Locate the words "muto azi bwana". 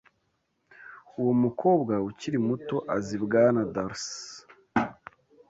2.47-3.61